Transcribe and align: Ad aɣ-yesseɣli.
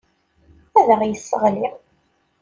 Ad 0.79 0.87
aɣ-yesseɣli. 0.93 1.69